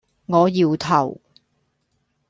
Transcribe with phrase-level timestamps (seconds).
[0.25, 1.21] 我搖頭